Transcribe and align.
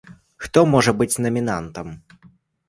Хто 0.45 0.63
можа 0.71 0.91
быць 1.01 1.19
намінантам? 1.27 1.93